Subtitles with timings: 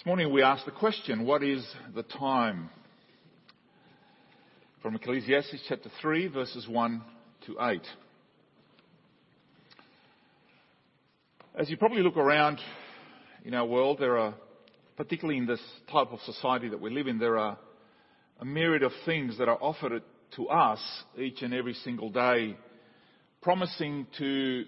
[0.00, 1.62] This morning we asked the question, what is
[1.94, 2.70] the time?
[4.80, 7.02] From Ecclesiastes chapter 3 verses 1
[7.44, 7.82] to 8.
[11.54, 12.60] As you probably look around
[13.44, 14.32] in our world, there are,
[14.96, 15.60] particularly in this
[15.92, 17.58] type of society that we live in, there are
[18.40, 20.02] a myriad of things that are offered
[20.36, 20.80] to us
[21.18, 22.56] each and every single day,
[23.42, 24.64] promising to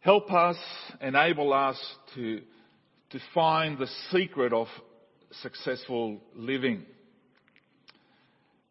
[0.00, 0.56] help us,
[1.00, 1.80] enable us
[2.16, 2.42] to
[3.12, 4.66] to find the secret of
[5.42, 6.84] successful living.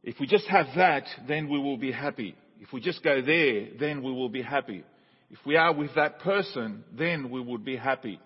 [0.04, 2.36] If we just have that, then we will be happy.
[2.60, 4.84] If we just go there, then we will be happy.
[5.30, 8.20] If we are with that person, then we would be happy.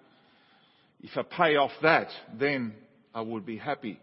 [1.01, 2.73] If I pay off that, then
[3.13, 3.99] I would be happy.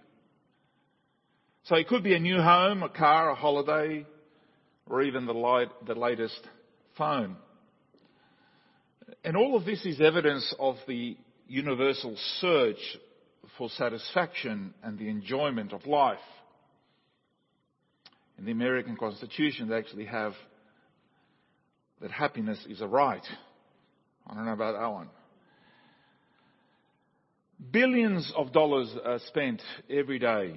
[1.64, 4.06] So it could be a new home, a car, a holiday,
[4.86, 6.40] or even the, light, the latest
[6.98, 7.36] phone.
[9.24, 11.16] And all of this is evidence of the
[11.52, 12.78] universal search
[13.58, 16.18] for satisfaction and the enjoyment of life.
[18.38, 20.32] In the American Constitution, they actually have
[22.00, 23.24] that happiness is a right.
[24.26, 25.10] I don't know about that one.
[27.70, 30.56] Billions of dollars are spent every day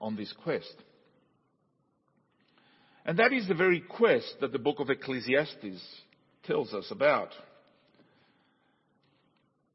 [0.00, 0.74] on this quest.
[3.04, 5.84] And that is the very quest that the book of Ecclesiastes
[6.44, 7.30] tells us about.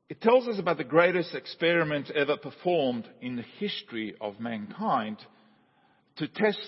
[0.10, 5.18] It tells us about the greatest experiment ever performed in the history of mankind
[6.16, 6.60] to test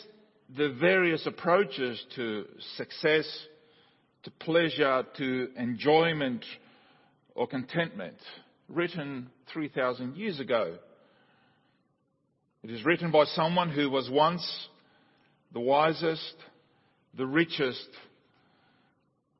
[0.55, 3.25] the various approaches to success,
[4.23, 6.43] to pleasure, to enjoyment
[7.33, 8.17] or contentment,
[8.67, 10.75] written 3,000 years ago.
[12.61, 14.67] It is written by someone who was once
[15.53, 16.35] the wisest,
[17.15, 17.87] the richest,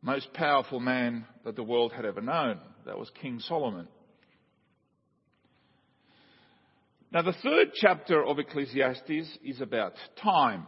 [0.02, 2.60] most powerful man that the world had ever known.
[2.90, 3.88] That was King Solomon.
[7.12, 9.94] Now, the third chapter of Ecclesiastes is about
[10.24, 10.66] time.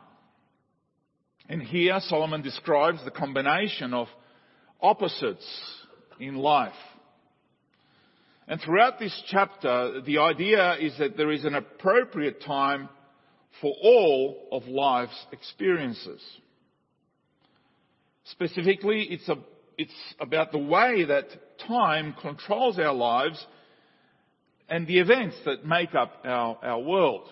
[1.50, 4.08] And here Solomon describes the combination of
[4.80, 5.48] opposites
[6.20, 6.76] in life.
[8.48, 12.88] And throughout this chapter, the idea is that there is an appropriate time
[13.62, 16.22] for all of life's experiences.
[18.26, 19.38] Specifically, it's a
[19.82, 21.26] it's about the way that
[21.68, 23.44] time controls our lives
[24.70, 27.28] and the events that make up our, our world.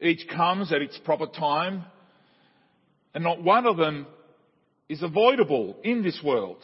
[0.00, 1.84] Each comes at its proper time,
[3.14, 4.06] and not one of them
[4.88, 6.62] is avoidable in this world.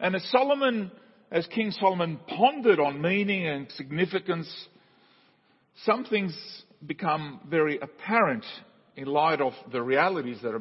[0.00, 0.90] And as Solomon,
[1.30, 4.50] as King Solomon pondered on meaning and significance,
[5.84, 6.34] some things
[6.86, 8.46] become very apparent
[8.96, 10.58] in light of the realities that are,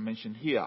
[0.00, 0.66] mentioned here.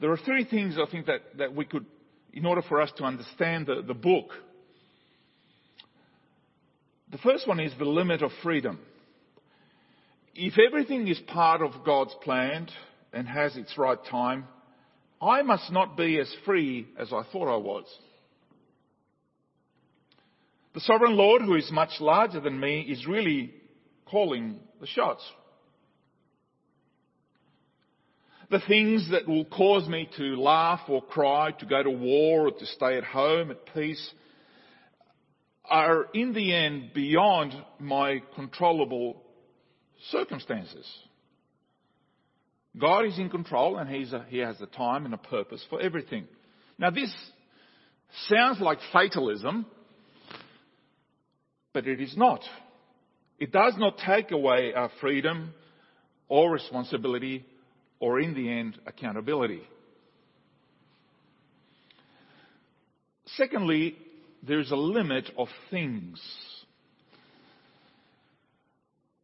[0.00, 1.86] There are three things I think that, we could,
[2.32, 4.30] in order for us to understand the book.
[7.10, 8.80] The first one is the limit of freedom.
[10.34, 12.68] If everything is part of God's plan
[13.12, 14.46] and has its right time,
[15.20, 17.86] I must not be as free as I thought I was.
[20.74, 23.54] The sovereign Lord, who is much larger than me, is really
[24.06, 25.22] calling the shots.
[28.50, 32.50] The things that will cause me to laugh or cry, to go to war or
[32.52, 34.12] to stay at home at peace,
[35.68, 39.20] are in the end beyond my controllable
[40.10, 40.86] circumstances.
[42.78, 45.80] God is in control and he's a, He has a time and a purpose for
[45.80, 46.26] everything.
[46.78, 47.12] Now this
[48.28, 49.66] sounds like fatalism,
[51.72, 52.42] but it is not.
[53.38, 55.52] It does not take away our freedom
[56.28, 57.44] or responsibility
[58.00, 59.62] or in the end accountability.
[63.36, 63.96] Secondly,
[64.42, 66.20] there's a limit of things.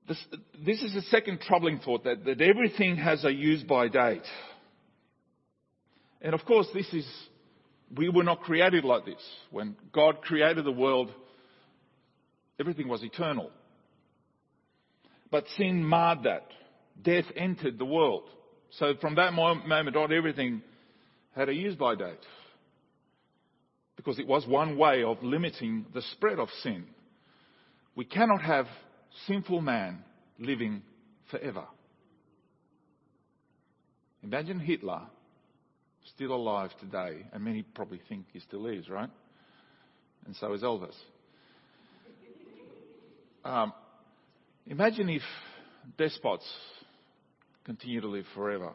[0.08, 0.24] This,
[0.64, 4.26] this is the second troubling thought that, that everything has a use by date.
[6.20, 7.06] And of course, this is,
[7.96, 9.22] we were not created like this.
[9.50, 11.10] When God created the world,
[12.60, 13.50] everything was eternal.
[15.32, 16.46] But sin marred that.
[17.02, 18.24] Death entered the world.
[18.72, 20.62] So from that moment on, everything
[21.34, 22.24] had a use by date.
[23.96, 26.84] Because it was one way of limiting the spread of sin.
[27.96, 28.66] We cannot have
[29.26, 30.04] sinful man
[30.38, 30.82] living
[31.30, 31.64] forever.
[34.22, 35.00] Imagine Hitler
[36.14, 39.10] still alive today, and many probably think he still is, right?
[40.26, 40.94] And so is Elvis.
[43.44, 43.72] Um,
[44.66, 45.22] Imagine if
[45.98, 46.44] despots
[47.64, 48.72] continue to live forever.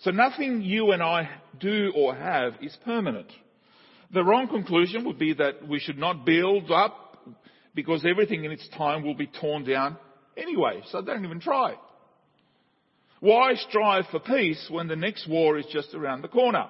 [0.00, 1.28] So nothing you and I
[1.58, 3.30] do or have is permanent.
[4.12, 7.18] The wrong conclusion would be that we should not build up
[7.74, 9.98] because everything in its time will be torn down
[10.36, 11.74] anyway, so don't even try.
[13.20, 16.68] Why strive for peace when the next war is just around the corner?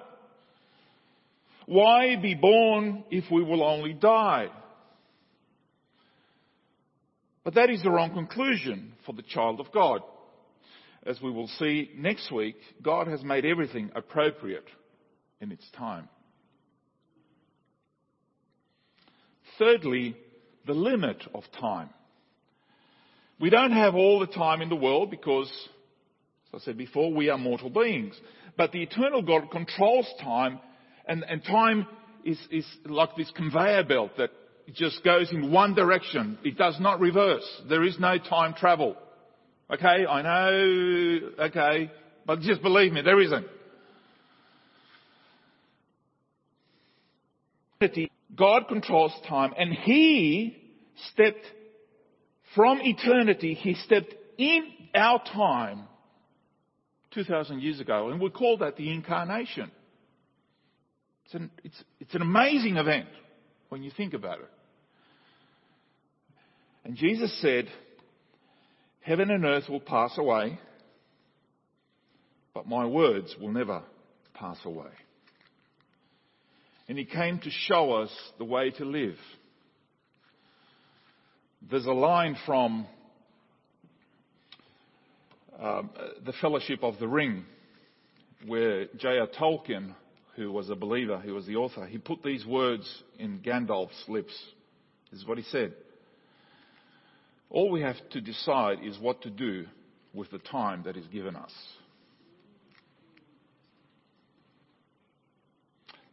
[1.65, 4.49] Why be born if we will only die?
[7.43, 10.01] But that is the wrong conclusion for the child of God.
[11.05, 14.67] As we will see next week, God has made everything appropriate
[15.39, 16.07] in its time.
[19.57, 20.15] Thirdly,
[20.67, 21.89] the limit of time.
[23.39, 25.51] We don't have all the time in the world because,
[26.53, 28.13] as I said before, we are mortal beings.
[28.55, 30.59] But the eternal God controls time,
[31.07, 31.87] and, and time
[32.23, 34.29] is, is like this conveyor belt that
[34.73, 36.37] just goes in one direction.
[36.43, 37.45] It does not reverse.
[37.69, 38.95] There is no time travel.
[39.71, 41.91] Okay, I know, okay,
[42.25, 43.47] but just believe me, there isn't.
[48.35, 50.57] God controls time and He
[51.13, 51.45] stepped
[52.55, 55.83] from eternity, He stepped in our time
[57.11, 59.71] 2,000 years ago, and we call that the incarnation.
[61.25, 63.07] It's an, it's, it's an amazing event
[63.71, 64.49] when you think about it.
[66.83, 67.67] And Jesus said,
[68.99, 70.59] Heaven and earth will pass away,
[72.53, 73.81] but my words will never
[74.33, 74.89] pass away.
[76.89, 79.15] And he came to show us the way to live.
[81.69, 82.85] There's a line from
[85.61, 85.91] um,
[86.25, 87.45] the Fellowship of the Ring
[88.45, 89.27] where J.R.
[89.27, 89.95] Tolkien,
[90.41, 94.33] who was a believer, who was the author, he put these words in Gandalf's lips.
[95.11, 95.73] This is what he said.
[97.51, 99.65] All we have to decide is what to do
[100.13, 101.51] with the time that is given us.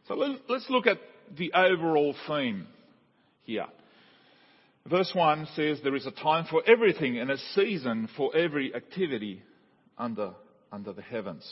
[0.07, 0.97] So let's look at
[1.35, 2.67] the overall theme
[3.43, 3.67] here.
[4.85, 9.41] Verse 1 says there is a time for everything and a season for every activity
[9.97, 10.33] under,
[10.71, 11.51] under the heavens.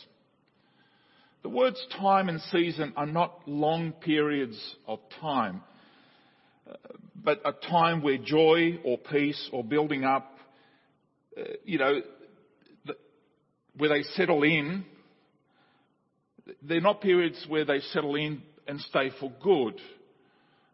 [1.47, 5.61] The words time and season are not long periods of time
[7.23, 10.29] but a time where joy or peace or building up,
[11.39, 12.01] uh, you know,
[13.77, 14.83] where they settle in,
[16.61, 19.79] they're not periods where they settle in and stay for good.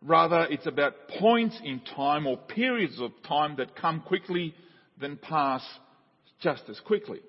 [0.01, 4.55] Rather, it's about points in time or periods of time that come quickly,
[4.99, 5.61] then pass
[6.41, 7.19] just as quickly.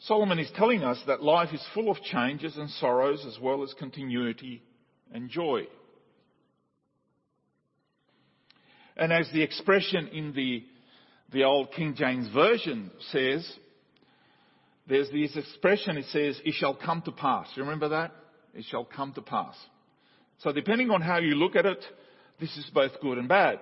[0.00, 3.74] Solomon is telling us that life is full of changes and sorrows as well as
[3.78, 4.62] continuity
[5.12, 5.66] and joy.
[8.96, 10.64] And as the expression in the,
[11.32, 13.50] the old King James Version says,
[14.86, 17.48] there's this expression, it says, it shall come to pass.
[17.54, 18.12] You remember that?
[18.54, 19.54] It shall come to pass.
[20.38, 21.84] So depending on how you look at it,
[22.40, 23.60] this is both good and bad.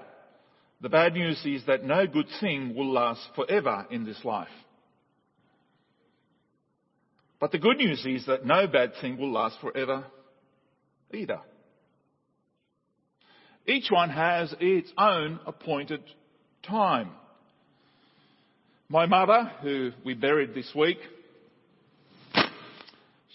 [0.80, 4.48] The bad news is that no good thing will last forever in this life.
[7.40, 10.04] But the good news is that no bad thing will last forever
[11.12, 11.40] either.
[13.66, 16.02] Each one has its own appointed
[16.62, 17.10] time.
[18.88, 20.98] My mother, who we buried this week,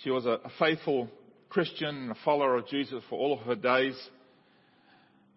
[0.03, 1.07] she was a, faithful
[1.49, 3.95] Christian, and a follower of Jesus for all of her days.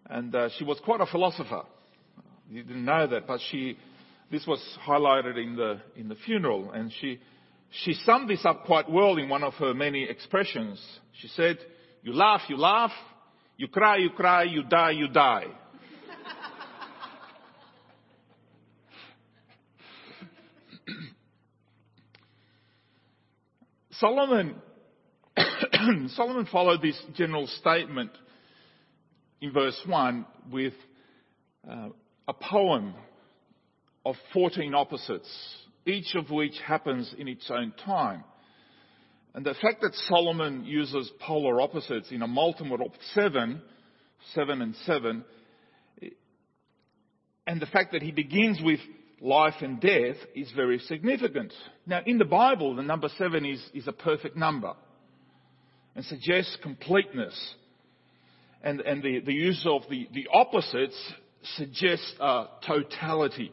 [0.09, 1.61] And uh, she was quite a philosopher.
[2.49, 3.77] You didn't know that, but she,
[4.31, 6.71] this was highlighted in the, in the funeral.
[6.71, 7.19] And she,
[7.69, 10.81] she summed this up quite well in one of her many expressions.
[11.21, 11.57] She said,
[12.01, 12.91] you laugh, you laugh,
[13.57, 15.47] you cry, you cry, you die, you die.
[23.91, 24.55] Solomon,
[26.09, 28.11] Solomon followed this general statement
[29.41, 30.73] in verse 1 with
[31.69, 31.89] uh,
[32.27, 32.93] a poem
[34.05, 35.27] of 14 opposites,
[35.87, 38.23] each of which happens in its own time.
[39.33, 43.61] And the fact that Solomon uses polar opposites in a multiple of seven,
[44.33, 45.23] seven and seven,
[47.45, 48.79] and the fact that he begins with
[49.21, 51.53] life and death is very significant.
[51.85, 54.73] Now, in the Bible, the number seven is, is a perfect number
[55.95, 57.55] and suggests completeness.
[58.61, 60.97] And, and the, the use of the, the opposites
[61.55, 63.51] suggests uh, totality,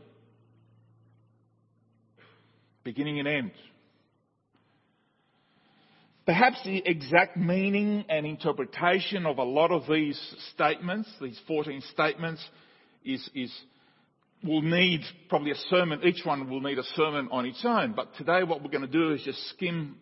[2.84, 3.50] beginning and end.
[6.26, 10.18] Perhaps the exact meaning and interpretation of a lot of these
[10.54, 12.42] statements, these 14 statements,
[13.04, 13.52] is, is
[14.42, 16.00] will need probably a sermon.
[16.02, 17.92] Each one will need a sermon on its own.
[17.94, 19.96] But today what we're going to do is just skim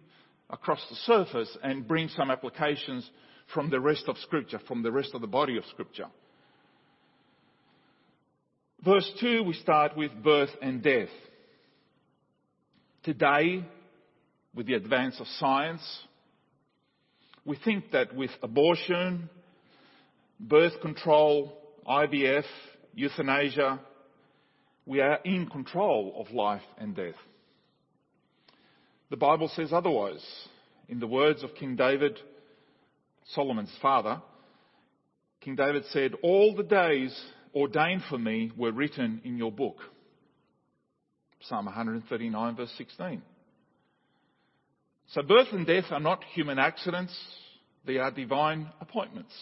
[0.51, 3.09] across the surface and bring some applications
[3.53, 6.07] from the rest of Scripture, from the rest of the body of Scripture.
[8.85, 11.09] Verse 2, we start with birth and death.
[13.03, 13.65] Today,
[14.55, 15.83] with the advance of science,
[17.45, 19.29] we think that with abortion,
[20.39, 21.53] birth control,
[21.85, 22.45] IVF,
[22.95, 23.81] euthanasia,
[24.87, 27.17] we are in control of life and death.
[29.11, 30.25] The Bible says otherwise.
[30.89, 32.19] In the words of King David,
[33.35, 34.23] Solomon's father,
[35.41, 37.19] King David said, All the days
[37.53, 39.79] ordained for me were written in your book.
[41.43, 43.23] Psalm 139 verse 16.
[45.09, 47.15] So birth and death are not human accidents,
[47.87, 49.35] they are divine appointments.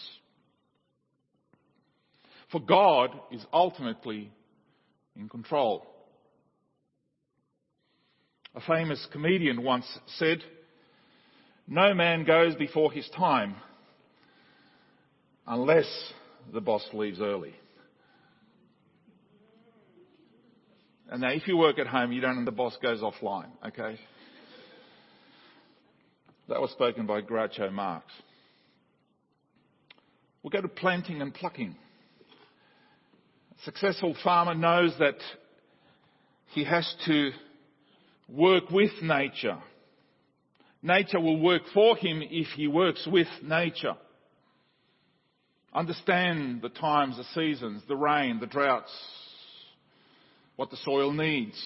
[2.51, 4.31] For God is ultimately
[5.15, 5.87] in control.
[8.55, 9.85] A famous comedian once
[10.17, 10.39] said,
[11.67, 13.55] No man goes before his time
[15.47, 15.87] unless
[16.53, 17.55] the boss leaves early.
[21.11, 23.99] And now if you work at home, you don't and the boss goes offline, okay?
[26.47, 28.05] That was spoken by Groucho Marx.
[30.41, 31.75] We'll go to planting and plucking.
[33.59, 35.17] A successful farmer knows that
[36.53, 37.31] he has to
[38.29, 39.57] work with nature.
[40.81, 43.95] Nature will work for him if he works with nature.
[45.73, 48.91] Understand the times, the seasons, the rain, the droughts,
[50.61, 51.59] what the soil needs.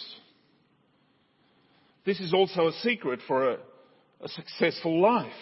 [2.06, 3.58] This is also a secret for a
[4.22, 5.34] a successful life.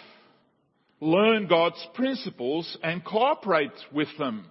[1.00, 4.46] Learn God's principles and cooperate with them.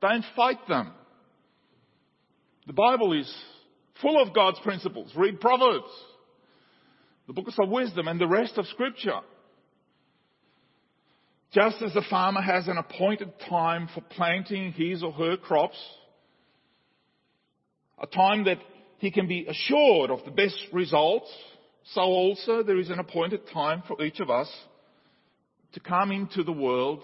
[0.00, 0.92] Don't fight them.
[2.66, 3.30] The Bible is
[4.00, 5.12] full of God's principles.
[5.14, 5.90] Read Proverbs,
[7.26, 9.20] the books of wisdom, and the rest of Scripture.
[11.52, 15.76] Just as the farmer has an appointed time for planting his or her crops,
[17.98, 18.58] a time that
[18.98, 21.30] he can be assured of the best results,
[21.92, 24.50] so also there is an appointed time for each of us
[25.72, 27.02] to come into the world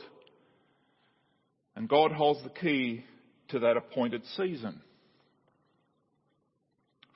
[1.77, 3.05] and God holds the key
[3.49, 4.81] to that appointed season.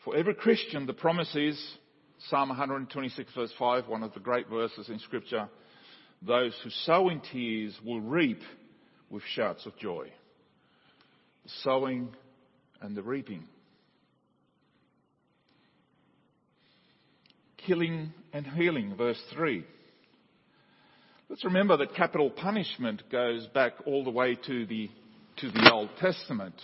[0.04, 1.58] For every Christian, the promise is
[2.28, 5.48] Psalm 126 verse 5, one of the great verses in scripture,
[6.22, 8.40] those who sow in tears will reap
[9.10, 10.10] with shouts of joy.
[11.44, 12.14] The sowing
[12.80, 13.44] and the reaping.
[17.66, 19.64] Killing and healing, verse 3.
[21.28, 24.88] Let's remember that capital punishment goes back all the way to the,
[25.38, 26.54] to the Old Testament.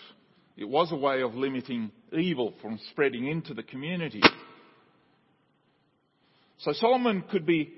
[0.57, 4.23] It was a way of limiting evil from spreading into the community.
[6.59, 7.73] So Solomon could be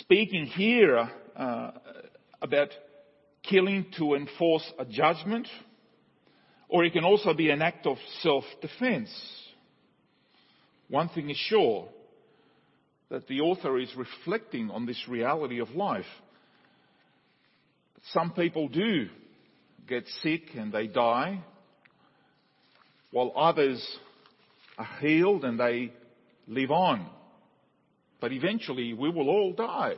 [0.00, 1.70] speaking here uh,
[2.40, 2.68] about
[3.42, 5.46] killing to enforce a judgment,
[6.68, 9.10] or it can also be an act of self-defense.
[10.88, 11.88] One thing is sure,
[13.10, 16.04] that the author is reflecting on this reality of life.
[18.12, 19.08] Some people do
[19.88, 21.42] get sick and they die,
[23.10, 23.84] while others
[24.78, 25.92] are healed and they
[26.48, 27.08] live on.
[28.20, 29.94] But eventually we will all die.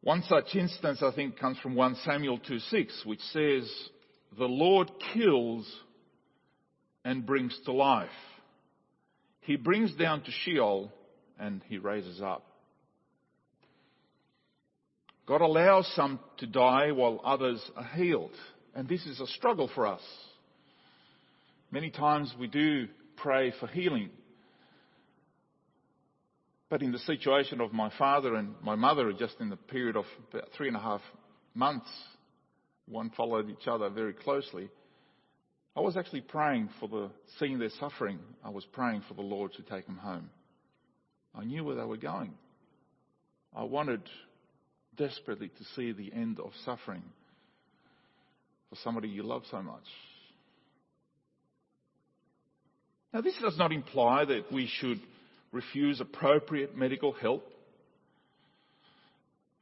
[0.00, 3.88] One such instance, I think, comes from 1 Samuel 2:6, which says,
[4.36, 5.66] The Lord kills
[7.04, 8.08] and brings to life.
[9.40, 10.92] He brings down to Sheol
[11.38, 12.46] and he raises up.
[15.26, 18.34] God allows some to die while others are healed.
[18.74, 20.02] And this is a struggle for us.
[21.70, 24.10] Many times we do pray for healing.
[26.68, 30.04] But in the situation of my father and my mother, just in the period of
[30.32, 31.00] about three and a half
[31.54, 31.88] months,
[32.86, 34.68] one followed each other very closely,
[35.76, 39.52] I was actually praying for the, seeing their suffering, I was praying for the Lord
[39.54, 40.30] to take them home.
[41.34, 42.34] I knew where they were going.
[43.54, 44.02] I wanted
[44.96, 47.02] desperately to see the end of suffering
[48.70, 49.82] for somebody you love so much.
[53.12, 55.00] Now, this does not imply that we should
[55.52, 57.48] refuse appropriate medical help.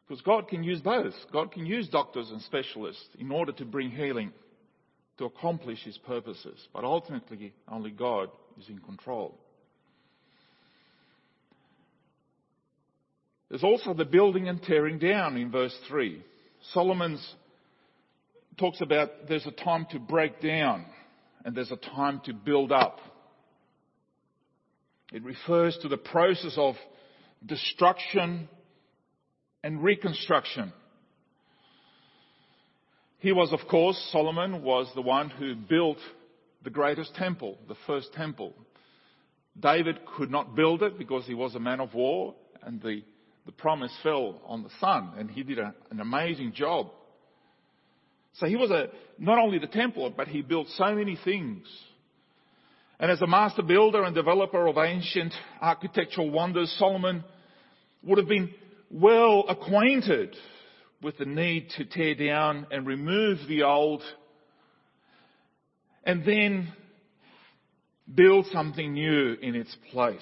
[0.09, 1.15] Because God can use both.
[1.33, 4.33] God can use doctors and specialists in order to bring healing
[5.19, 6.67] to accomplish his purposes.
[6.73, 9.39] But ultimately, only God is in control.
[13.49, 16.23] There's also the building and tearing down in verse 3.
[16.73, 17.35] Solomon's
[18.59, 20.87] talks about there's a time to break down
[21.45, 22.99] and there's a time to build up.
[25.13, 26.77] It refers to the process of
[27.45, 28.49] destruction
[29.63, 30.73] and reconstruction.
[33.23, 35.99] He was, of course, Solomon was the one who built
[36.65, 38.53] the greatest temple, the first temple.
[39.59, 43.05] David could not build it because he was a man of war and the,
[43.47, 46.91] the promise fell on the son and he did a, an amazing job.
[48.35, 48.89] So he was a,
[49.21, 51.65] not only the temple, but he built so many things.
[52.99, 57.23] And as a master builder and developer of ancient architectural wonders, Solomon
[58.03, 58.53] would have been
[58.91, 60.35] well acquainted
[61.03, 64.03] with the need to tear down and remove the old
[66.05, 66.73] and then
[68.13, 70.21] build something new in its place.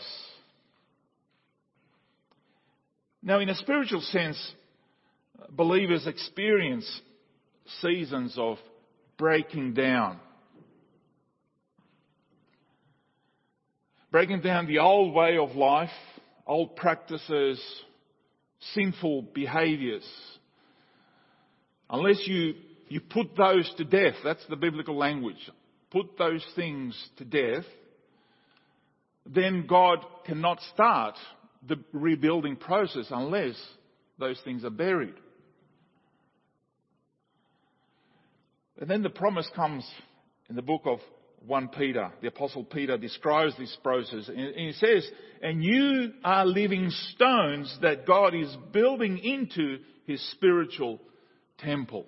[3.23, 4.53] Now, in a spiritual sense,
[5.51, 7.01] believers experience
[7.83, 8.59] seasons of
[9.19, 10.19] breaking down.
[14.11, 15.91] Breaking down the old way of life,
[16.47, 17.63] old practices,
[18.75, 20.05] sinful behaviors.
[21.91, 22.55] Unless you,
[22.89, 25.51] you put those to death, that's the biblical language,
[25.91, 27.65] put those things to death,
[29.27, 31.17] then God cannot start
[31.67, 33.61] the rebuilding process unless
[34.19, 35.15] those things are buried.
[38.79, 39.89] And then the promise comes
[40.49, 41.01] in the book of
[41.47, 42.11] 1 Peter.
[42.23, 45.09] The apostle Peter describes this process and he says,
[45.43, 50.99] and you are living stones that God is building into his spiritual
[51.63, 52.07] temple.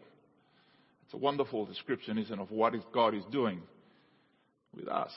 [1.05, 3.61] It's a wonderful description, isn't it, of what God is doing
[4.75, 5.13] with us.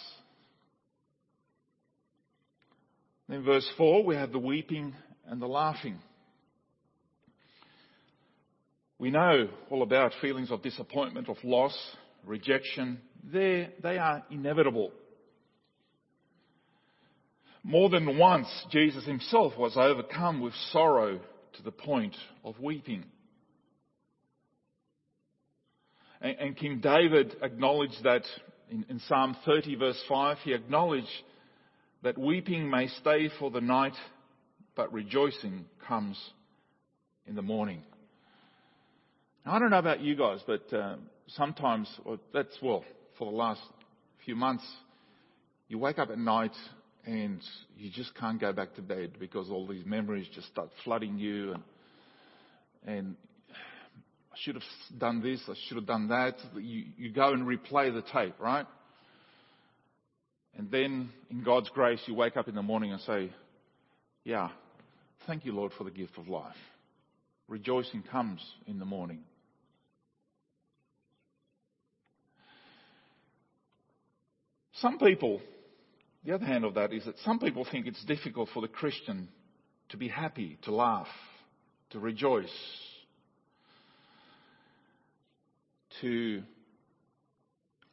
[3.28, 4.94] Then verse 4, we have the weeping
[5.28, 5.98] and the laughing.
[9.00, 11.78] We know all about feelings of disappointment, of loss,
[12.26, 13.02] rejection.
[13.24, 14.92] They're, they are inevitable.
[17.64, 21.20] More than once, Jesus himself was overcome with sorrow
[21.54, 23.06] to the point of weeping.
[26.26, 28.24] And, and King David acknowledged that
[28.72, 31.08] in, in Psalm 30 verse 5, he acknowledged
[32.02, 33.94] that weeping may stay for the night,
[34.76, 36.20] but rejoicing comes
[37.28, 37.84] in the morning.
[39.46, 40.96] I don't know about you guys, but uh,
[41.28, 42.84] sometimes, or that's well,
[43.20, 43.62] for the last
[44.26, 44.66] few months,
[45.68, 46.56] you wake up at night
[47.06, 47.40] and
[47.78, 51.54] you just can't go back to bed because all these memories just start flooding you
[51.54, 51.64] and,
[52.88, 53.16] and
[54.36, 56.36] I should have done this, I should have done that.
[56.56, 58.66] You, you go and replay the tape, right?
[60.58, 63.32] And then, in God's grace, you wake up in the morning and say,
[64.26, 64.50] Yeah,
[65.26, 66.56] thank you, Lord, for the gift of life.
[67.48, 69.22] Rejoicing comes in the morning.
[74.82, 75.40] Some people,
[76.26, 79.30] the other hand of that is that some people think it's difficult for the Christian
[79.90, 81.08] to be happy, to laugh,
[81.92, 82.50] to rejoice,
[86.02, 86.44] to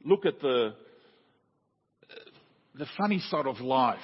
[0.05, 0.75] look at the,
[2.75, 3.99] the funny side of life.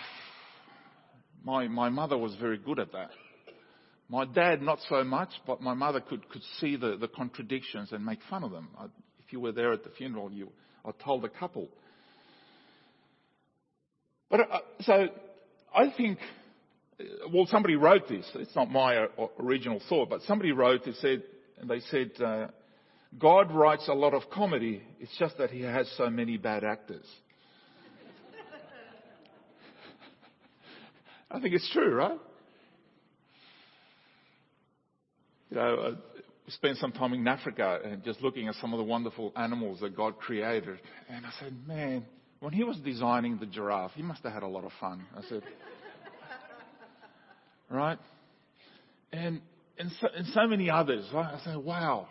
[1.44, 3.10] My, my mother was very good at that.
[4.08, 8.04] My dad, not so much, but my mother could, could see the, the contradictions and
[8.04, 8.68] make fun of them.
[8.78, 8.84] I,
[9.24, 10.50] if you were there at the funeral, you,
[10.84, 11.68] I told a couple
[14.30, 15.08] but uh, so
[15.74, 16.18] I think,
[17.00, 18.28] uh, well, somebody wrote this.
[18.34, 20.86] It's not my uh, original thought, but somebody wrote.
[20.86, 21.22] It said,
[21.66, 22.48] they said, uh,
[23.16, 24.82] God writes a lot of comedy.
[25.00, 27.06] It's just that He has so many bad actors.
[31.30, 32.18] I think it's true, right?
[35.50, 35.90] You know, uh,
[36.46, 39.80] we spent some time in Africa and just looking at some of the wonderful animals
[39.80, 42.04] that God created, and I said, man
[42.40, 45.04] when he was designing the giraffe, he must have had a lot of fun.
[45.16, 45.42] I said,
[47.70, 47.98] right?
[49.12, 49.40] And,
[49.78, 51.06] and, so, and so many others.
[51.12, 51.34] Right?
[51.34, 52.08] I said, wow,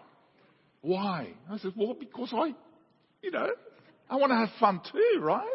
[0.82, 1.30] why?
[1.50, 2.54] I said, well, because I,
[3.22, 3.50] you know,
[4.10, 5.48] I want to have fun too, right?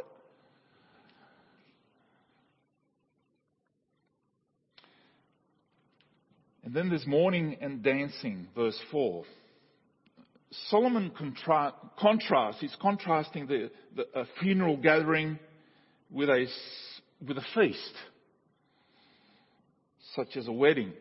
[6.64, 9.24] And then there's mourning and dancing, verse 4.
[10.68, 15.38] Solomon contra- contrasts, he's contrasting the, the, a funeral gathering
[16.10, 16.46] with a,
[17.26, 17.94] with a feast,
[20.14, 20.92] such as a wedding.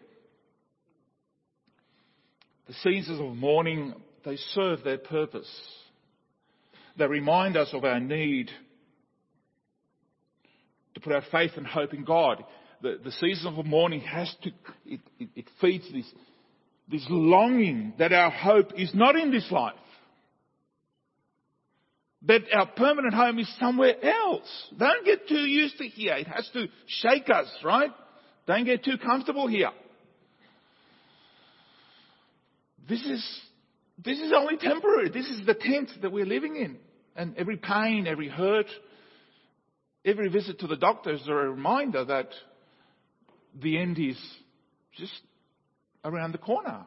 [2.68, 5.50] The seasons of mourning, they serve their purpose.
[6.98, 8.52] They remind us of our need
[10.94, 12.44] to put our faith and hope in God.
[12.82, 14.50] The, the season of mourning has to,
[14.86, 16.06] it, it, it feeds this
[16.92, 19.76] this longing that our hope is not in this life,
[22.24, 24.68] That our permanent home is somewhere else.
[24.78, 26.16] Don't get too used to here.
[26.16, 27.90] It has to shake us, right?
[28.46, 29.72] Don't get too comfortable here.
[32.88, 33.42] This is,
[34.04, 35.10] this is only temporary.
[35.10, 36.78] This is the tent that we're living in.
[37.16, 38.68] And every pain, every hurt,
[40.06, 42.30] every visit to the doctor is a reminder that
[43.60, 44.18] the end is
[44.94, 45.22] just
[46.04, 46.86] around the corner.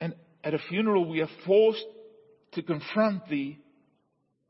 [0.00, 1.84] And at a funeral, we are forced
[2.52, 3.56] to confront the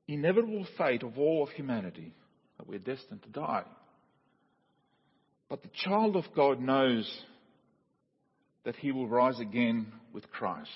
[0.06, 2.14] inevitable fate of all of humanity,
[2.59, 3.64] that we're destined to die.
[5.51, 7.13] But the child of God knows
[8.65, 10.71] that he will rise again with Christ.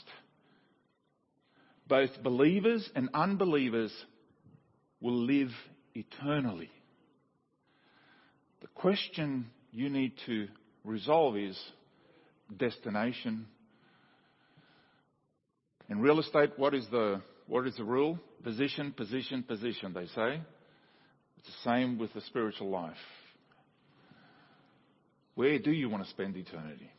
[1.87, 3.93] Both believers and unbelievers
[5.01, 5.51] will live
[5.95, 6.71] eternally.
[8.63, 10.49] The question you need to
[10.83, 11.59] resolve is
[12.57, 13.47] destination.
[15.89, 18.19] In real estate, what is the, what is the rule?
[18.43, 20.41] Position, position, position, they say.
[21.39, 22.97] It's the same with the spiritual life.
[25.35, 26.91] Where do you want to spend eternity?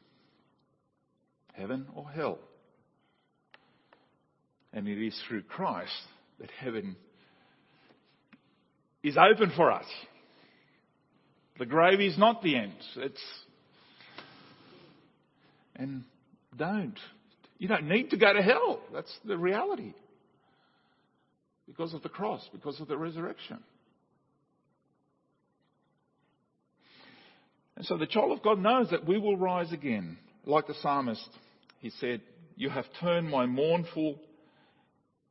[1.53, 2.39] Heaven or hell?
[4.73, 5.91] And it is through Christ
[6.39, 6.97] that heaven
[9.03, 9.85] is open for us.
[11.57, 12.73] The grave is not the end.
[12.97, 13.23] It's,
[15.77, 16.03] and
[16.57, 16.99] don't.
[17.57, 18.81] You don't need to go to hell.
[18.93, 19.93] That's the reality.
[21.65, 23.59] Because of the cross, because of the resurrection.
[27.77, 30.17] And so the child of God knows that we will rise again.
[30.45, 31.27] Like the psalmist,
[31.79, 32.21] he said,
[32.55, 34.19] You have turned my mournful,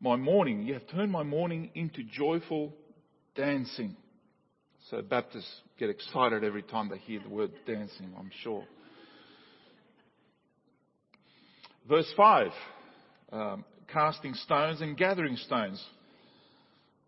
[0.01, 2.75] my mourning, you have turned my mourning into joyful
[3.35, 3.97] dancing.
[4.91, 8.65] So Baptists get excited every time they hear the word dancing, I'm sure.
[11.89, 12.49] Verse 5
[13.33, 15.85] um, casting stones and gathering stones.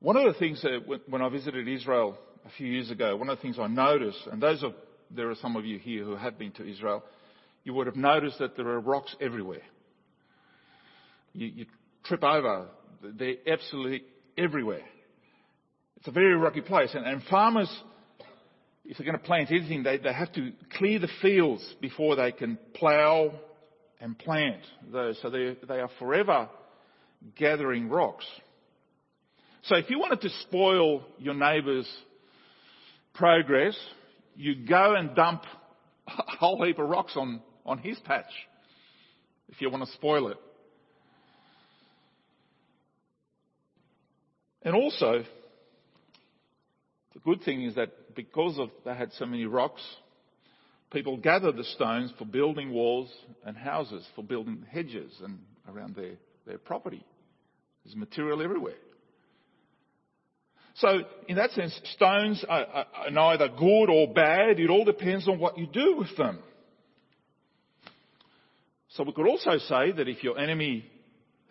[0.01, 3.39] One of the things that when I visited Israel a few years ago, one of
[3.39, 4.73] the things I noticed, and those of,
[5.11, 7.05] there are some of you here who have been to Israel,
[7.65, 9.63] you would have noticed that there are rocks everywhere.
[11.33, 11.67] You, you
[12.05, 12.67] trip over,
[13.03, 14.05] they're absolutely
[14.39, 14.85] everywhere.
[15.97, 16.91] It's a very rocky place.
[16.95, 17.71] And, and farmers,
[18.85, 22.33] if they're going to plant anything, they, they have to clear the fields before they
[22.33, 23.33] can plough
[24.01, 25.19] and plant those.
[25.23, 26.49] So they, they are forever
[27.37, 28.27] gathering rocks.
[29.65, 31.91] So if you wanted to spoil your neighbour's
[33.15, 33.77] progress,
[34.37, 35.43] you go and dump
[36.07, 38.31] a whole heap of rocks on, on his patch
[39.49, 40.37] if you want to spoil it.
[44.63, 45.25] And also,
[47.15, 49.83] the good thing is that because of they had so many rocks,
[50.93, 53.13] people gathered the stones for building walls
[53.45, 56.15] and houses, for building hedges and around their,
[56.47, 57.05] their property.
[57.85, 58.75] There's material everywhere.
[60.77, 64.61] So, in that sense, stones are, are, are neither good or bad.
[64.61, 66.39] It all depends on what you do with them.
[68.91, 70.85] So we could also say that if your enemy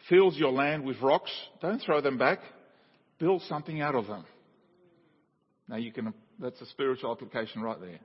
[0.10, 2.40] fills your land with rocks, don't throw them back.
[3.18, 4.26] Build something out of them.
[5.68, 8.00] Now you can, that's a spiritual application right there.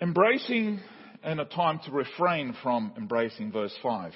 [0.00, 0.80] Embracing
[1.22, 4.12] and a time to refrain from embracing, verse 5.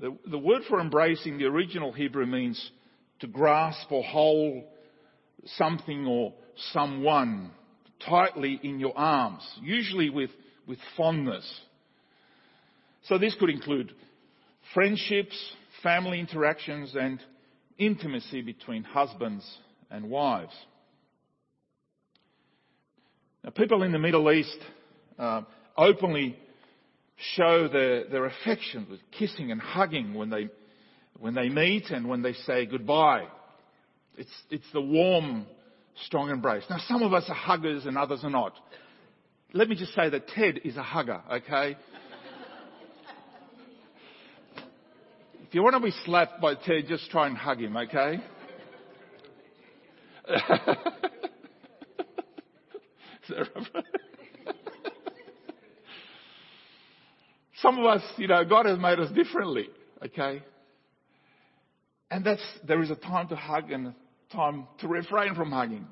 [0.00, 2.70] The, the word for embracing, the original Hebrew means
[3.20, 4.64] to grasp or hold
[5.56, 6.34] something or
[6.72, 7.50] someone
[8.06, 10.30] tightly in your arms, usually with,
[10.66, 11.60] with fondness.
[13.04, 13.94] So this could include
[14.74, 15.36] friendships,
[15.82, 17.20] family interactions, and
[17.78, 19.46] intimacy between husbands
[19.90, 20.54] and wives.
[23.44, 24.58] Now, people in the Middle East
[25.18, 25.42] uh,
[25.76, 26.36] openly
[27.34, 30.48] show their, their affection with kissing and hugging when they,
[31.18, 33.26] when they meet and when they say goodbye.
[34.16, 35.46] It's, it's the warm,
[36.04, 36.64] strong embrace.
[36.68, 38.54] Now, some of us are huggers and others are not.
[39.52, 41.76] Let me just say that Ted is a hugger, okay?
[45.48, 48.20] If you want to be slapped by Ted, just try and hug him, okay?
[57.62, 59.68] Some of us, you know, God has made us differently,
[60.04, 60.42] okay?
[62.10, 63.94] And that's, there is a time to hug and a
[64.30, 65.86] time to refrain from hugging.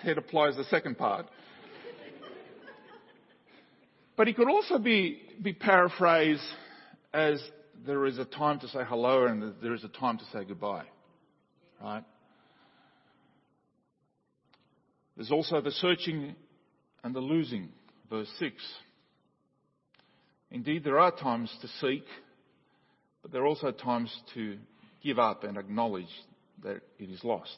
[0.00, 1.26] Ted applies the second part.
[4.16, 6.42] But it could also be, be paraphrased
[7.14, 7.42] as
[7.86, 10.84] there is a time to say hello and there is a time to say goodbye.
[11.82, 12.04] Right?
[15.16, 16.34] There's also the searching
[17.02, 17.70] and the losing.
[18.10, 18.54] verse 6.
[20.52, 22.04] Indeed, there are times to seek,
[23.22, 24.58] but there are also times to
[25.02, 26.04] give up and acknowledge
[26.62, 27.56] that it is lost.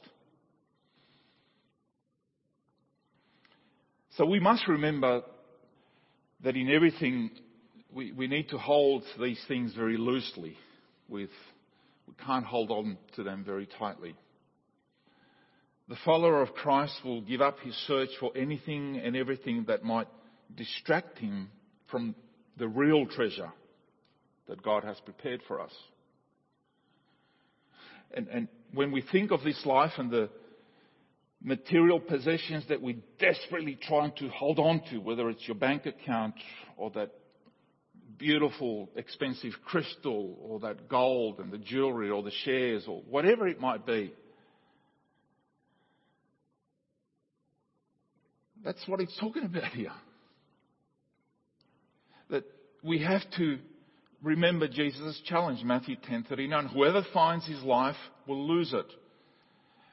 [4.17, 5.23] So we must remember
[6.45, 7.33] that in everything
[7.93, 10.57] we, we need to hold these things very loosely
[11.09, 11.31] with
[12.07, 14.15] we can't hold on to them very tightly.
[15.89, 20.07] The follower of Christ will give up his search for anything and everything that might
[20.55, 21.51] distract him
[21.91, 22.15] from
[22.59, 23.53] the real treasure
[24.49, 25.73] that God has prepared for us.
[28.15, 30.29] And, and when we think of this life and the
[31.43, 36.35] material possessions that we're desperately trying to hold on to, whether it's your bank account
[36.77, 37.11] or that
[38.19, 43.61] beautiful, expensive crystal or that gold and the jewelry or the shares or whatever it
[43.61, 44.13] might be.
[48.65, 49.93] That's what he's talking about here.
[52.31, 52.45] That
[52.83, 53.59] we have to
[54.23, 56.69] remember Jesus' challenge, Matthew 10:39.
[56.69, 58.91] Whoever finds his life will lose it,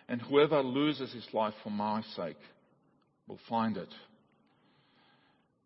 [0.08, 2.39] and whoever loses his life for my sake
[3.28, 3.94] will find it.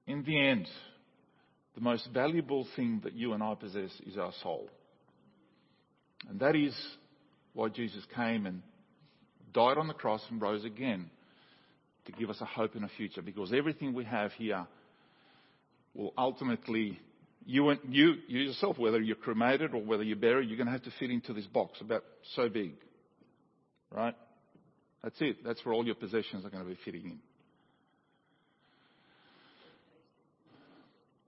[0.07, 0.67] In the end,
[1.75, 4.69] the most valuable thing that you and I possess is our soul.
[6.29, 6.75] And that is
[7.53, 8.61] why Jesus came and
[9.53, 11.09] died on the cross and rose again
[12.05, 14.65] to give us a hope and a future because everything we have here
[15.95, 16.99] will ultimately
[17.45, 20.73] you and you, you yourself, whether you're cremated or whether you're buried, you're going to
[20.73, 22.03] have to fit into this box about
[22.35, 22.73] so big.
[23.91, 24.15] Right?
[25.03, 25.43] That's it.
[25.43, 27.19] That's where all your possessions are going to be fitting in.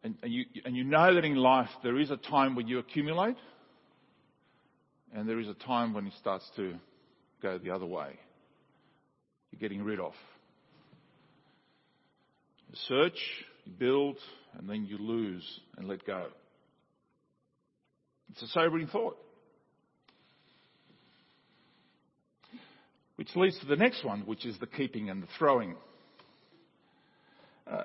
[0.03, 2.79] And, and, you, and you know that in life there is a time when you
[2.79, 3.35] accumulate,
[5.13, 6.75] and there is a time when it starts to
[7.41, 8.17] go the other way.
[9.51, 10.13] You're getting rid of.
[12.87, 13.19] Search,
[13.67, 14.17] you build,
[14.57, 15.43] and then you lose
[15.77, 16.27] and let go.
[18.31, 19.17] It's a sobering thought.
[23.15, 25.75] Which leads to the next one, which is the keeping and the throwing.
[27.69, 27.83] Uh,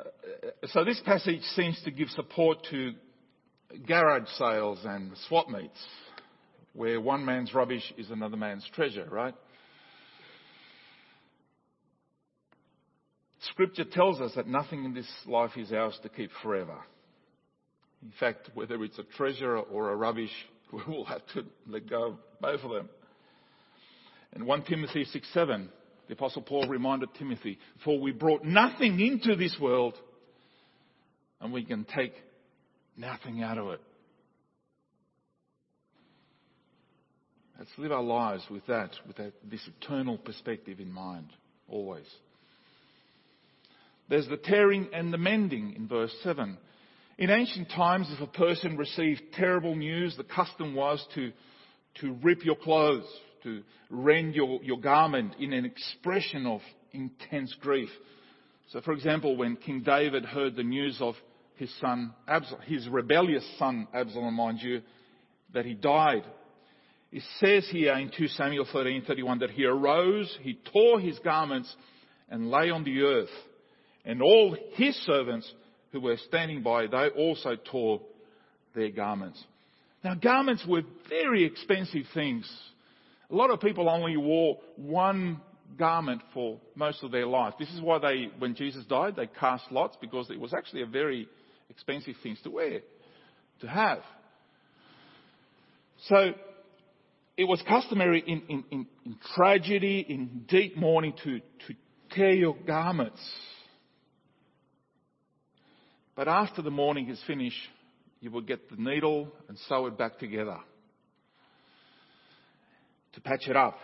[0.66, 2.92] so this passage seems to give support to
[3.86, 5.86] garage sales and swap meets,
[6.74, 9.34] where one man's rubbish is another man's treasure, right?
[13.52, 16.78] Scripture tells us that nothing in this life is ours to keep forever.
[18.02, 20.32] In fact, whether it's a treasure or a rubbish,
[20.72, 22.88] we will have to let go of both of them.
[24.34, 25.68] In 1 Timothy 6 7,
[26.08, 29.94] the Apostle Paul reminded Timothy, For we brought nothing into this world,
[31.40, 32.14] and we can take
[32.96, 33.80] nothing out of it.
[37.58, 41.28] Let's live our lives with that, with that, this eternal perspective in mind,
[41.68, 42.06] always.
[44.08, 46.58] There's the tearing and the mending in verse 7.
[47.18, 51.32] In ancient times, if a person received terrible news, the custom was to,
[52.00, 53.06] to rip your clothes,
[53.44, 56.60] to rend your, your garment in an expression of
[56.92, 57.90] intense grief.
[58.70, 61.14] So, for example, when King David heard the news of
[61.56, 64.80] his son, Absalom, his rebellious son Absalom, mind you,
[65.52, 66.24] that he died,
[67.12, 71.74] it says here in 2 Samuel 13:31 that he arose, he tore his garments,
[72.30, 73.28] and lay on the earth.
[74.04, 75.50] And all his servants
[75.92, 78.00] who were standing by, they also tore
[78.74, 79.42] their garments.
[80.02, 82.50] Now, garments were very expensive things.
[83.30, 85.40] A lot of people only wore one
[85.78, 87.54] garment for most of their life.
[87.58, 90.86] This is why they, when Jesus died, they cast lots because it was actually a
[90.86, 91.28] very
[91.70, 92.80] expensive thing to wear,
[93.60, 94.00] to have.
[96.08, 96.32] So,
[97.36, 101.74] it was customary in, in, in, in tragedy, in deep mourning to, to
[102.10, 103.20] tear your garments
[106.24, 107.58] but after the mourning is finished,
[108.20, 110.56] you will get the needle and sew it back together
[113.14, 113.76] to patch it up.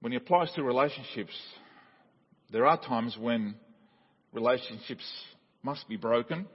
[0.00, 1.30] When it applies to relationships,
[2.50, 3.54] there are times when
[4.32, 5.04] relationships
[5.62, 6.48] must be broken.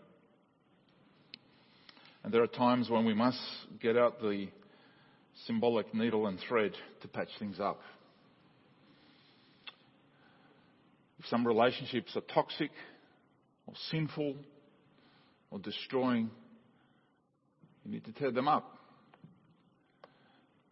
[2.26, 3.40] And there are times when we must
[3.82, 4.50] get out the
[5.46, 7.80] symbolic needle and thread to patch things up.
[11.17, 12.72] If some relationships are toxic
[13.66, 14.36] or sinful
[15.52, 16.30] or destroying,
[17.86, 18.78] you need to tear them up.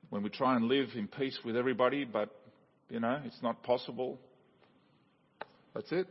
[0.09, 2.29] When we try and live in peace with everybody, but,
[2.89, 4.19] you know, it's not possible,
[5.73, 6.07] that's it.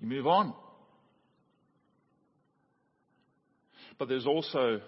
[0.00, 0.54] You move on.
[3.98, 4.80] But there's also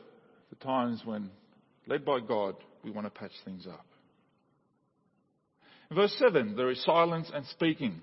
[0.50, 1.30] the times when,
[1.86, 3.86] led by God, we want to patch things up.
[5.90, 8.00] In verse 7, there is silence and speaking.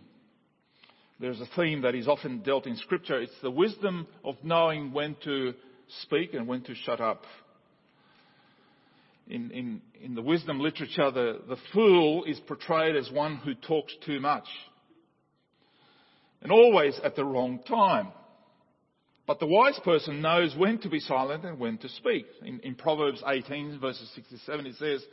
[1.20, 3.22] There's a theme that is often dealt in scripture.
[3.22, 5.54] It's the wisdom of knowing when to
[6.04, 7.24] speak and when to shut up.
[9.28, 13.94] In, in, in the wisdom literature, the, the fool is portrayed as one who talks
[14.06, 14.46] too much.
[16.42, 18.08] And always at the wrong time.
[19.28, 22.26] But the wise person knows when to be silent and when to speak.
[22.44, 25.06] In, in Proverbs 18 verses 67 it says,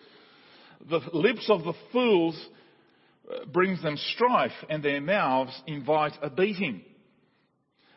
[0.88, 2.48] the lips of the fools
[3.52, 6.82] brings them strife and their mouths invite a beating.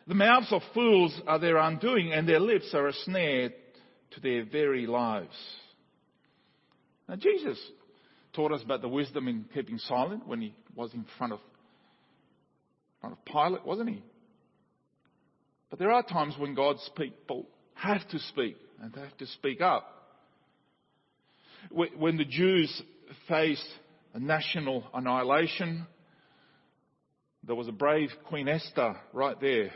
[0.06, 3.50] The mouths of fools are their undoing and their lips are a snare
[4.12, 5.36] to their very lives.
[7.08, 7.58] Now Jesus
[8.32, 11.40] taught us about the wisdom in keeping silent when he was in front of,
[13.00, 14.02] front of Pilate, wasn't he?
[15.68, 19.60] But there are times when God's people have to speak and they have to speak
[19.60, 19.96] up.
[21.70, 22.82] When the Jews
[23.28, 23.68] faced
[24.14, 25.86] a national annihilation,
[27.44, 29.70] there was a brave Queen Esther right there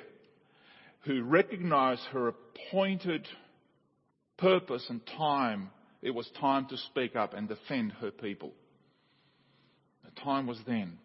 [1.06, 3.26] who recognized her appointed
[4.36, 5.70] purpose and time.
[6.02, 8.52] It was time to speak up and defend her people.
[10.04, 10.98] The time was then.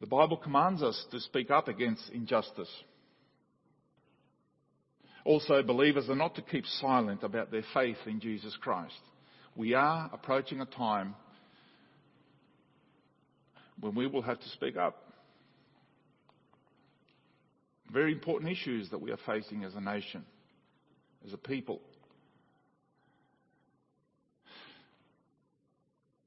[0.00, 2.70] The Bible commands us to speak up against injustice.
[5.24, 8.98] Also, believers are not to keep silent about their faith in Jesus Christ.
[9.54, 11.14] We are approaching a time
[13.80, 14.96] when we will have to speak up.
[17.92, 20.24] Very important issues that we are facing as a nation,
[21.26, 21.80] as a people.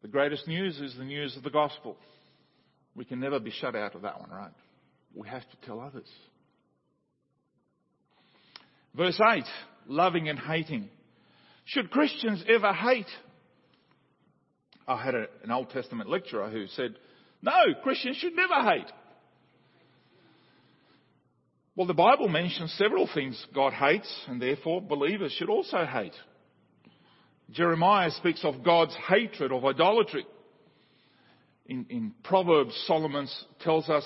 [0.04, 1.98] The greatest news is the news of the gospel.
[2.96, 4.52] We can never be shut out of that one, right?
[5.16, 6.08] We have to tell others.
[8.96, 9.44] Verse 8,
[9.88, 10.90] loving and hating.
[11.66, 13.10] Should Christians ever hate?
[14.88, 16.96] I had a, an Old Testament lecturer who said,
[17.42, 17.52] no,
[17.84, 18.92] Christians should never hate.
[21.76, 26.14] Well, the Bible mentions several things God hates, and therefore believers should also hate.
[27.52, 30.26] Jeremiah speaks of God's hatred of idolatry.
[31.66, 33.28] In, in Proverbs, Solomon
[33.62, 34.06] tells us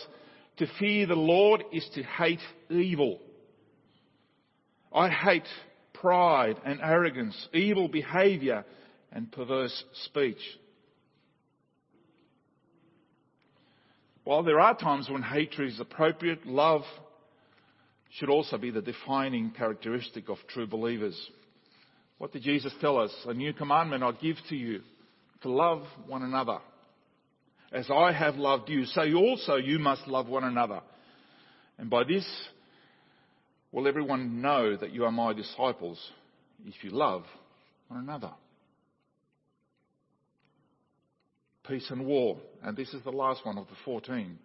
[0.57, 3.19] to fear the Lord is to hate evil.
[4.93, 5.47] I hate
[5.99, 8.65] pride and arrogance, evil behavior
[9.11, 10.41] and perverse speech.
[14.23, 16.83] While there are times when hatred is appropriate, love
[18.11, 21.19] should also be the defining characteristic of true believers.
[22.17, 23.11] What did Jesus tell us?
[23.25, 24.81] A new commandment I give to you,
[25.41, 26.59] to love one another.
[27.71, 30.81] As I have loved you, so also you must love one another.
[31.77, 32.27] And by this
[33.71, 35.99] will everyone know that you are my disciples
[36.65, 37.23] if you love
[37.87, 38.31] one another.
[41.67, 42.37] Peace and war.
[42.63, 44.39] And this is the last one of the 14.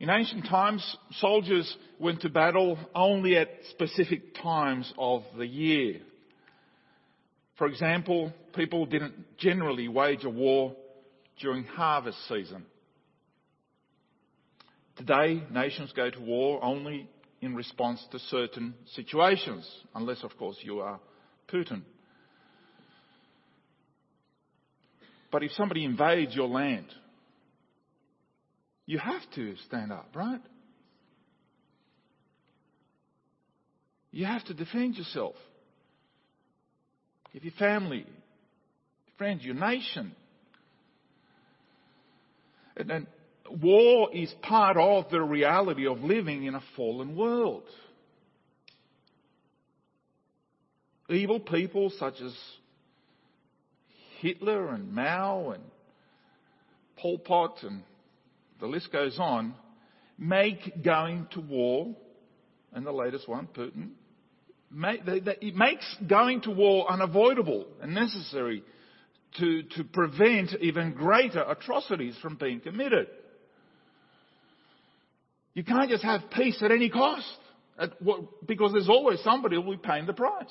[0.00, 6.00] In ancient times, soldiers went to battle only at specific times of the year.
[7.56, 10.74] For example, people didn't generally wage a war
[11.40, 12.66] during harvest season.
[14.96, 17.08] Today, nations go to war only
[17.44, 21.00] in response to certain situations, unless, of course, you are
[21.52, 21.82] Putin.
[25.30, 26.86] But if somebody invades your land,
[28.86, 30.40] you have to stand up, right?
[34.10, 35.34] You have to defend yourself.
[37.32, 38.06] If your family,
[39.18, 40.14] friends, your nation.
[42.76, 43.06] And, and
[43.50, 47.64] war is part of the reality of living in a fallen world.
[51.10, 52.34] Evil people such as
[54.20, 55.62] Hitler and Mao and
[56.96, 57.82] Pol Pot and
[58.60, 59.54] the list goes on,
[60.16, 61.94] make going to war,
[62.72, 63.90] and the latest one, Putin,
[64.72, 68.64] it makes going to war unavoidable and necessary
[69.38, 73.08] to, to prevent even greater atrocities from being committed.
[75.54, 77.26] You can't just have peace at any cost,
[77.78, 80.50] at what, because there's always somebody who will be paying the price.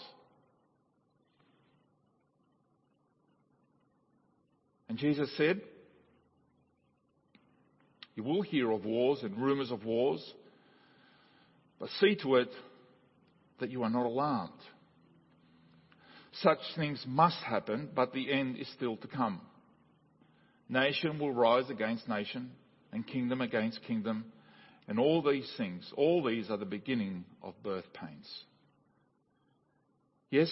[4.87, 5.61] And Jesus said,
[8.15, 10.23] You will hear of wars and rumours of wars,
[11.79, 12.51] but see to it
[13.59, 14.51] that you are not alarmed.
[16.41, 19.41] Such things must happen, but the end is still to come.
[20.69, 22.51] Nation will rise against nation,
[22.91, 24.25] and kingdom against kingdom
[24.87, 28.29] and all these things, all these are the beginning of birth pains.
[30.29, 30.49] Yes,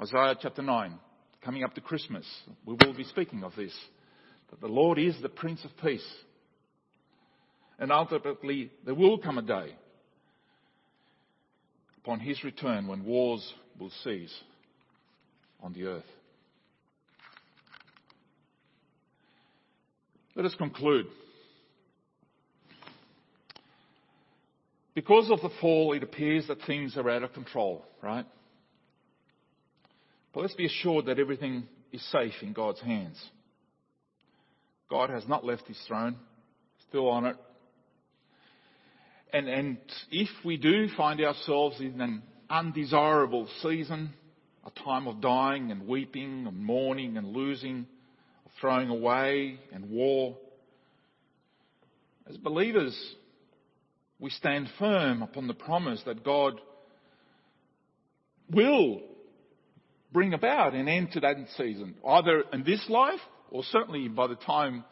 [0.00, 0.98] Isaiah chapter 9,
[1.44, 2.24] coming up to Christmas,
[2.64, 3.74] we will be speaking of this.
[4.50, 6.06] that the Lord is the Prince of Peace.
[7.78, 9.74] And ultimately, there will come a day
[11.98, 14.34] upon his return when wars will cease
[15.62, 16.04] on the earth.
[20.34, 21.06] Let us conclude.
[25.00, 28.26] Because of the fall, it appears that things are out of control, right?
[30.34, 33.18] But let's be assured that everything is safe in God's hands.
[34.90, 36.16] God has not left his throne,
[36.86, 37.36] still on it.
[39.32, 39.78] And, and
[40.10, 44.12] if we do find ourselves in an undesirable season,
[44.66, 47.86] a time of dying and weeping and mourning and losing,
[48.60, 50.36] throwing away and war,
[52.28, 52.94] as believers,
[54.20, 56.60] we stand firm upon the promise that God
[58.50, 59.00] will
[60.12, 64.34] bring about an end to that season, either in this life or certainly by the
[64.36, 64.84] time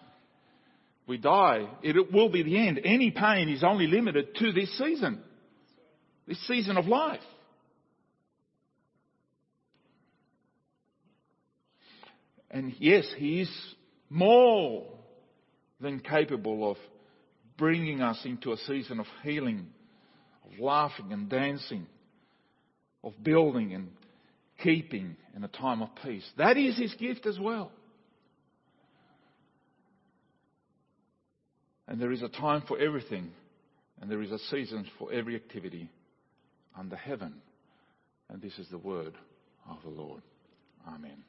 [1.07, 2.81] we die, it will be the end.
[2.85, 5.23] Any pain is only limited to this season,
[6.27, 7.21] this season of life.
[12.51, 13.51] And yes, He is
[14.09, 14.87] more
[15.81, 16.77] than capable of
[17.59, 19.67] bringing us into a season of healing,
[20.45, 21.87] of laughing and dancing,
[23.05, 23.89] of building and
[24.63, 26.29] keeping in a time of peace.
[26.39, 27.71] That is His gift as well.
[31.87, 33.31] And there is a time for everything,
[34.01, 35.91] and there is a season for every activity
[36.79, 37.35] under heaven.
[38.29, 39.15] And this is the word
[39.69, 40.23] of the Lord.
[40.87, 41.25] Amen.